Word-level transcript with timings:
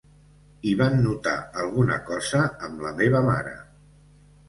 I 0.71 0.73
van 0.79 0.97
notar 1.09 1.35
alguna 1.65 2.01
cosa 2.09 2.43
amb 2.71 2.85
la 2.89 2.97
meva 3.05 3.25
mare. 3.33 3.57